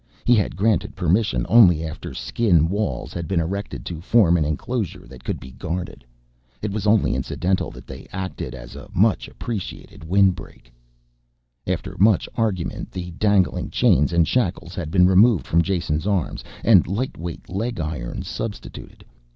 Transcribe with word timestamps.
He 0.25 0.33
had 0.33 0.55
granted 0.55 0.95
permission 0.95 1.45
only 1.47 1.85
after 1.85 2.11
skin 2.15 2.69
walls 2.69 3.13
had 3.13 3.27
been 3.27 3.39
erected 3.39 3.85
to 3.85 4.01
form 4.01 4.35
an 4.35 4.43
enclosure 4.43 5.05
that 5.05 5.23
could 5.23 5.39
be 5.39 5.51
guarded; 5.51 6.03
it 6.59 6.71
was 6.71 6.87
only 6.87 7.13
incidental 7.13 7.69
that 7.69 7.85
they 7.85 8.07
acted 8.11 8.55
as 8.55 8.75
a 8.75 8.89
much 8.95 9.27
appreciated 9.27 10.03
windbreak. 10.03 10.73
And 11.67 11.73
after 11.75 11.95
much 11.99 12.27
argument 12.33 12.89
the 12.91 13.11
dangling 13.11 13.69
chains 13.69 14.11
and 14.11 14.27
shackles 14.27 14.73
had 14.73 14.89
been 14.89 15.05
removed 15.05 15.45
from 15.45 15.61
Jason's 15.61 16.07
arms 16.07 16.43
and 16.65 16.87
light 16.87 17.15
weight 17.15 17.47
leg 17.47 17.79
irons 17.79 18.27
substituted. 18.27 19.05